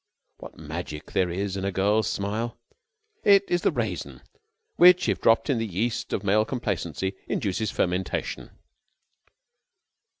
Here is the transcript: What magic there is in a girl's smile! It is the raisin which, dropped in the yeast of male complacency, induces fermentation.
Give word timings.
What 0.39 0.57
magic 0.57 1.11
there 1.11 1.29
is 1.29 1.55
in 1.55 1.63
a 1.63 1.71
girl's 1.71 2.09
smile! 2.09 2.57
It 3.23 3.43
is 3.47 3.61
the 3.61 3.69
raisin 3.71 4.21
which, 4.75 5.05
dropped 5.21 5.47
in 5.47 5.59
the 5.59 5.67
yeast 5.67 6.11
of 6.11 6.23
male 6.23 6.43
complacency, 6.43 7.15
induces 7.27 7.69
fermentation. 7.69 8.49